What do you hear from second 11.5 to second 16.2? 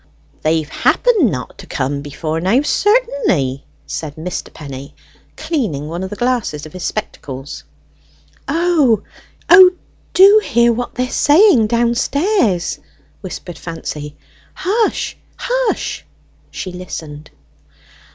downstairs," whispered Fancy. "Hush, hush!"